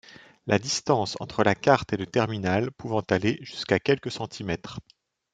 La 0.47 0.57
distance 0.57 1.15
entre 1.19 1.43
la 1.43 1.53
carte 1.53 1.93
et 1.93 1.97
le 1.97 2.07
terminal 2.07 2.71
pouvant 2.71 3.01
aller 3.01 3.37
jusqu'à 3.43 3.77
quelques 3.77 4.09
centimètres. 4.11 4.79